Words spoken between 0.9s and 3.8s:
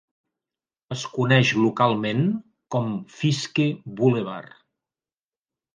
Es coneix localment com Fiske